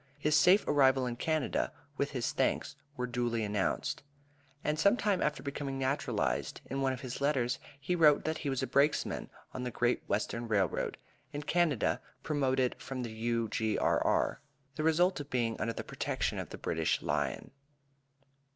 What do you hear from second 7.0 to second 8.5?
his letters, he wrote that he